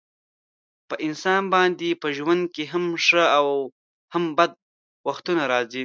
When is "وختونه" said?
5.07-5.43